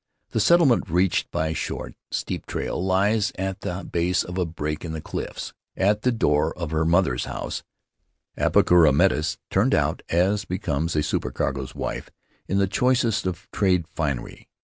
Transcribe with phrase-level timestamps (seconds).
[0.31, 4.83] The settlement, reached by a short, steep trail, lies at the base of a break
[4.83, 5.53] in the cliffs.
[5.77, 7.61] At the door of her mother's house
[8.35, 12.09] Apakura met us— turned out, as becomes a supercargo's wife,
[12.47, 14.49] in the choicest of trade finery.